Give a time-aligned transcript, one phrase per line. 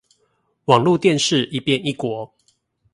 [0.65, 2.33] 網路電視一邊一國